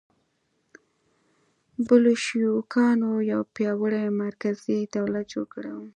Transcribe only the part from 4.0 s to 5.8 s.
مرکزي دولت جوړ کړی و.